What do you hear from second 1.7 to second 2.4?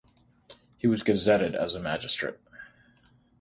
a magistrate.